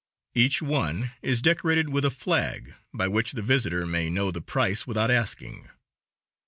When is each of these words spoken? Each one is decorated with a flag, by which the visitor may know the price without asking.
Each 0.33 0.63
one 0.63 1.11
is 1.21 1.43
decorated 1.43 1.89
with 1.89 2.03
a 2.05 2.09
flag, 2.09 2.73
by 2.91 3.07
which 3.07 3.33
the 3.33 3.43
visitor 3.43 3.85
may 3.85 4.09
know 4.09 4.31
the 4.31 4.41
price 4.41 4.87
without 4.87 5.11
asking. 5.11 5.69